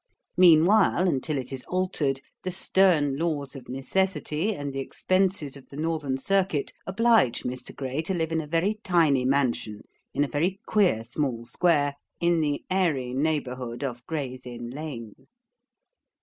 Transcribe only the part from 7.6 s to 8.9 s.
Gray to live in a very